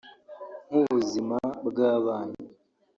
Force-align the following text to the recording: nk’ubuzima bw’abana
nk’ubuzima 0.67 1.37
bw’abana 1.69 2.37